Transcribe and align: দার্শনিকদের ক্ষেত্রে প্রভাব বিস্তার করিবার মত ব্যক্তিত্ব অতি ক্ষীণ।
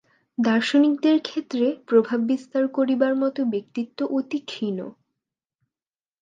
দার্শনিকদের 0.37 1.17
ক্ষেত্রে 1.21 1.65
প্রভাব 1.87 2.19
বিস্তার 2.27 2.63
করিবার 2.67 3.13
মত 3.15 3.37
ব্যক্তিত্ব 3.53 3.99
অতি 4.17 4.39
ক্ষীণ। 4.47 4.77